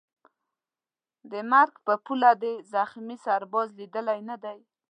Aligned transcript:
د 1.31 1.33
مرګ 1.51 1.73
پر 1.85 1.97
پوله 2.05 2.31
دي 2.43 2.53
زخمي 2.73 3.17
سرباز 3.25 3.67
لیدلی 3.79 4.19
نه 4.29 4.35
دی 4.43 4.57